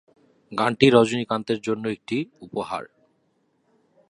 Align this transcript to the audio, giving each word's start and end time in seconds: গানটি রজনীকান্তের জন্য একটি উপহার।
গানটি 0.51 0.87
রজনীকান্তের 0.89 1.59
জন্য 1.61 1.83
একটি 1.87 2.17
উপহার। 2.41 2.83